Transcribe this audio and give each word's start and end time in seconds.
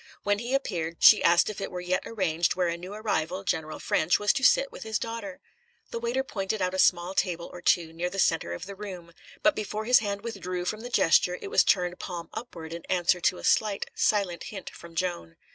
When 0.23 0.39
he 0.39 0.55
appeared, 0.55 1.03
she 1.03 1.23
asked 1.23 1.47
if 1.47 1.61
it 1.61 1.69
were 1.69 1.79
yet 1.79 2.01
arranged 2.07 2.55
where 2.55 2.69
a 2.69 2.75
new 2.75 2.91
arrival, 2.91 3.43
General 3.43 3.77
Ffrench, 3.79 4.17
was 4.17 4.33
to 4.33 4.43
sit 4.43 4.71
with 4.71 4.81
his 4.81 4.97
daughter. 4.97 5.39
The 5.91 5.99
waiter 5.99 6.23
pointed 6.23 6.59
out 6.59 6.73
a 6.73 6.79
small 6.79 7.13
table 7.13 7.47
or 7.53 7.61
two, 7.61 7.93
near 7.93 8.09
the 8.09 8.17
centre 8.17 8.53
of 8.53 8.65
the 8.65 8.73
room; 8.73 9.13
but 9.43 9.55
before 9.55 9.85
his 9.85 9.99
hand 9.99 10.21
withdrew 10.21 10.65
from 10.65 10.79
the 10.79 10.89
gesture, 10.89 11.37
it 11.39 11.49
was 11.49 11.63
turned 11.63 11.99
palm 11.99 12.29
upward 12.33 12.73
in 12.73 12.83
answer 12.85 13.21
to 13.21 13.37
a 13.37 13.43
slight, 13.43 13.91
silent 13.93 14.45
hint 14.45 14.71
from 14.71 14.95
Joan. 14.95 15.35